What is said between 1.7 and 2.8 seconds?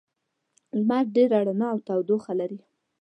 او تودوخه لري.